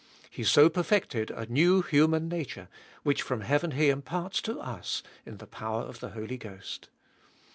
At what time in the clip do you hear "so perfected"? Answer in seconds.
0.43-1.29